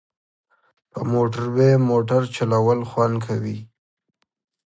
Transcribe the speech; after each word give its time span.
په 0.91 0.99
موټروی 1.11 1.73
موټر 1.89 2.21
چلول 2.35 2.79
خوند 2.89 3.15
کوي 3.25 3.57